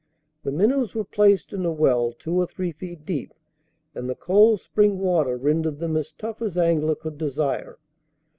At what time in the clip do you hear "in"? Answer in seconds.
1.53-1.63